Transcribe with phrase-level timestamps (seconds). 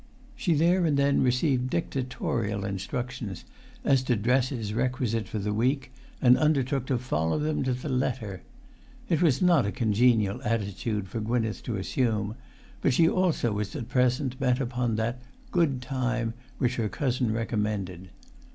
[0.35, 3.45] She there and then received dictatorial instructions
[3.85, 8.41] as to dresses requisite for the week, and undertook to follow them to the letter.
[9.09, 12.33] It was not a congenial attitude for Gwynneth to assume,
[12.81, 18.09] but she also was at present bent upon that "good time" which her cousin recommended.